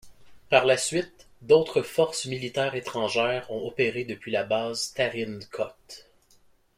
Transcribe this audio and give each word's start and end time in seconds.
Par 0.49 0.65
la 0.65 0.77
suite 0.77 1.27
d'autres 1.43 1.83
forces 1.83 2.25
militaires 2.25 2.73
étrangères 2.73 3.51
ont 3.51 3.67
opéré 3.67 4.03
depuis 4.03 4.31
la 4.31 4.43
base 4.43 4.93
Tarin 4.95 5.37
Kôt. 5.51 5.75